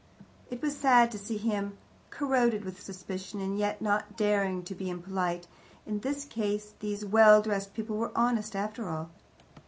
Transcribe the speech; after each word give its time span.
It 0.49 0.63
was 0.63 0.75
sad 0.75 1.11
to 1.11 1.19
see 1.19 1.37
him 1.37 1.77
corroded 2.09 2.65
with 2.65 2.81
suspicion, 2.81 3.39
and 3.39 3.59
yet 3.59 3.83
not 3.83 4.17
daring 4.17 4.63
to 4.63 4.73
be 4.73 4.89
impolite, 4.89 5.45
in 5.85 5.99
case 5.99 6.73
these 6.79 7.05
well 7.05 7.39
dressed 7.43 7.75
people 7.75 7.97
were 7.97 8.11
honest 8.17 8.55
after 8.55 8.89
all. 8.89 9.11